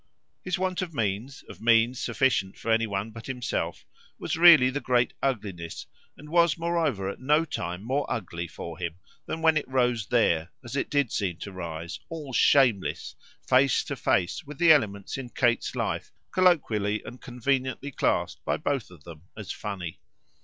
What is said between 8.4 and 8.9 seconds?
for